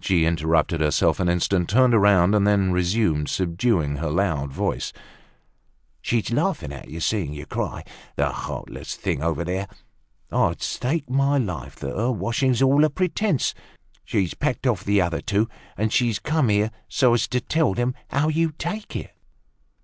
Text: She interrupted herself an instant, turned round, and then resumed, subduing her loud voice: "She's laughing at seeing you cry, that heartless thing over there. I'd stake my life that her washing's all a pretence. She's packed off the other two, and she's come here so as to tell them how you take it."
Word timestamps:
She 0.00 0.24
interrupted 0.24 0.80
herself 0.80 1.20
an 1.20 1.28
instant, 1.28 1.68
turned 1.70 1.94
round, 2.02 2.34
and 2.34 2.44
then 2.44 2.72
resumed, 2.72 3.28
subduing 3.28 3.98
her 3.98 4.10
loud 4.10 4.52
voice: 4.52 4.92
"She's 6.00 6.32
laughing 6.32 6.72
at 6.72 6.90
seeing 7.00 7.32
you 7.32 7.46
cry, 7.46 7.84
that 8.16 8.32
heartless 8.32 8.96
thing 8.96 9.22
over 9.22 9.44
there. 9.44 9.68
I'd 10.32 10.62
stake 10.62 11.08
my 11.08 11.38
life 11.38 11.76
that 11.76 11.94
her 11.96 12.10
washing's 12.10 12.60
all 12.60 12.82
a 12.82 12.90
pretence. 12.90 13.54
She's 14.04 14.34
packed 14.34 14.66
off 14.66 14.82
the 14.82 15.00
other 15.00 15.20
two, 15.20 15.48
and 15.76 15.92
she's 15.92 16.18
come 16.18 16.48
here 16.48 16.72
so 16.88 17.14
as 17.14 17.28
to 17.28 17.40
tell 17.40 17.72
them 17.72 17.94
how 18.10 18.26
you 18.30 18.50
take 18.58 18.96
it." 18.96 19.14